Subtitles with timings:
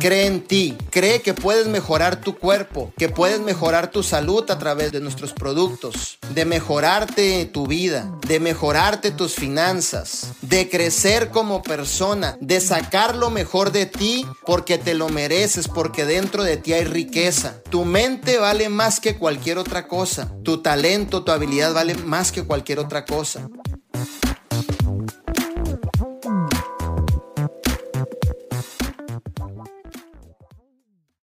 [0.00, 4.56] Cree en ti, cree que puedes mejorar tu cuerpo, que puedes mejorar tu salud a
[4.56, 11.64] través de nuestros productos, de mejorarte tu vida, de mejorarte tus finanzas, de crecer como
[11.64, 16.74] persona, de sacar lo mejor de ti porque te lo mereces, porque dentro de ti
[16.74, 17.60] hay riqueza.
[17.68, 22.44] Tu mente vale más que cualquier otra cosa, tu talento, tu habilidad vale más que
[22.44, 23.48] cualquier otra cosa.
[28.58, 29.97] あっ。